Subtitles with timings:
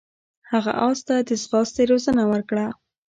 [0.51, 2.65] هغه اس ته د ځغاستې روزنه ورکړه.